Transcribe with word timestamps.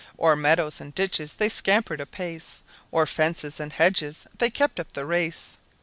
O'er 0.17 0.35
meadows 0.35 0.81
and 0.81 0.95
ditches 0.95 1.33
they 1.33 1.47
scampered 1.47 2.01
apace, 2.01 2.63
O'er 2.91 3.05
fences 3.05 3.59
and 3.59 3.71
hedges 3.73 4.25
they 4.39 4.49
kept 4.49 4.79
up 4.79 4.93
the 4.93 5.05
race! 5.05 5.59